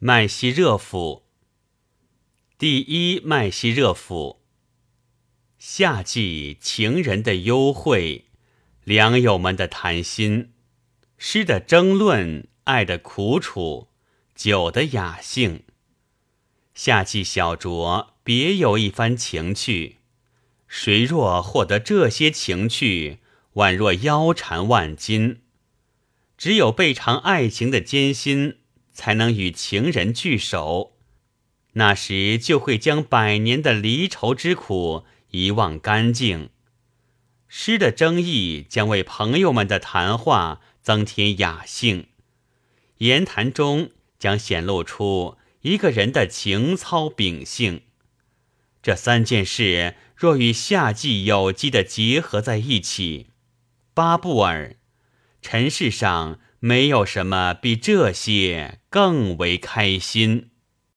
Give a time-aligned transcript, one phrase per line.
[0.00, 1.22] 麦西热府
[2.58, 4.42] 第一麦西热府。
[5.56, 8.26] 夏季情人的幽会，
[8.84, 10.52] 良友们的谈心，
[11.16, 13.88] 诗的争论，爱的苦楚，
[14.34, 15.62] 酒的雅兴。
[16.74, 20.00] 夏季小酌，别有一番情趣。
[20.68, 23.20] 谁若获得这些情趣，
[23.54, 25.40] 宛若腰缠万金。
[26.36, 28.58] 只有备尝爱情的艰辛。
[28.96, 30.96] 才能与情人聚首，
[31.74, 36.48] 那时就会将百年的离愁之苦遗忘干净。
[37.46, 42.06] 诗的争议将为朋友们的谈话增添雅兴，
[42.98, 47.82] 言谈中将显露出一个人的情操秉性。
[48.82, 53.26] 这三件事若与夏季有机的结合在一起，
[53.92, 54.76] 巴布尔，
[55.42, 56.40] 尘世上。
[56.66, 60.50] 没有什么比这些更为开心。